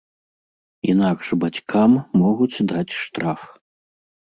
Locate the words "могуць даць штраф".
2.25-3.41